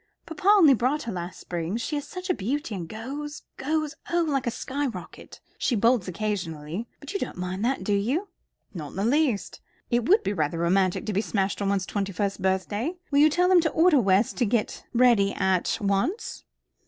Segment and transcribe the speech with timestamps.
[0.25, 1.77] Papa only bought her last spring.
[1.77, 5.39] She is such a beauty, and goes goes oh, like a skyrocket.
[5.59, 8.29] She bolts occasionally; but you don't mind that, do you?"
[8.73, 9.61] "Not in the least.
[9.91, 12.95] It would be rather romantic to be smashed on one's twenty first birthday.
[13.11, 16.45] Will you tell them to order West to get ready at once."